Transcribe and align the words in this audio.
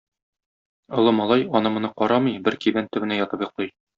Олы 1.01 1.11
малай, 1.17 1.43
аны-моны 1.59 1.93
карамый, 2.01 2.39
бер 2.49 2.57
кибән 2.65 2.91
төбенә 2.97 3.21
ятып 3.23 3.47
йоклый. 3.47 3.73